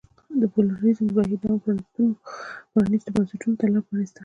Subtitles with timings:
[0.41, 1.57] د پلورالېزم د بهیر دوام
[2.73, 4.19] پرانیستو بنسټونو ته لار پرانېسته.